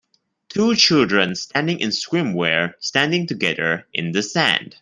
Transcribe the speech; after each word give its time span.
Two 0.49 0.73
children 0.75 1.35
standing 1.35 1.79
in 1.79 1.89
swimwear 1.91 2.73
standing 2.79 3.27
together 3.27 3.85
in 3.93 4.13
the 4.13 4.23
sand. 4.23 4.77